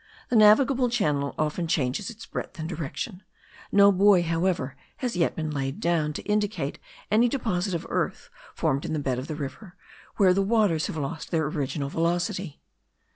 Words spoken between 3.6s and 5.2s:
no buoy, however, has